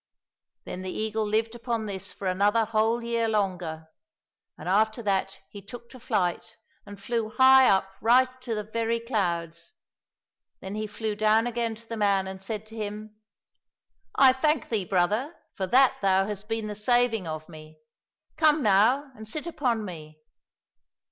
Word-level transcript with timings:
Then 0.63 0.81
the 0.81 0.89
eagle 0.89 1.27
lived 1.27 1.53
upon 1.53 1.85
this 1.85 2.11
for 2.11 2.25
another 2.25 2.65
whole 2.65 3.03
year 3.03 3.27
longer, 3.29 3.85
and 4.57 4.67
after 4.67 5.03
that 5.03 5.41
he 5.47 5.61
took 5.61 5.91
to 5.91 5.99
flight, 5.99 6.57
and 6.87 6.99
flew 6.99 7.29
high 7.29 7.69
up 7.69 7.87
right 8.01 8.41
to 8.41 8.55
the 8.55 8.63
very 8.63 8.99
clouds. 8.99 9.73
Then 10.59 10.73
he 10.73 10.87
flew 10.87 11.15
down 11.15 11.45
again 11.45 11.75
to 11.75 11.87
the 11.87 11.97
man 11.97 12.27
and 12.27 12.41
said 12.43 12.65
to 12.65 12.75
him," 12.75 13.17
I 14.15 14.33
thank 14.33 14.69
thee, 14.69 14.85
brother, 14.85 15.35
for 15.53 15.67
that 15.67 15.97
thou 16.01 16.25
hast 16.25 16.49
been 16.49 16.65
the 16.65 16.73
saving 16.73 17.27
of 17.27 17.47
me! 17.47 17.77
Come 18.37 18.63
now 18.63 19.11
and 19.15 19.27
sit 19.27 19.45
upon 19.45 19.85
me 19.85 20.19